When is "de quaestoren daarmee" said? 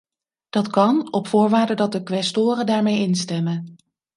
1.91-2.99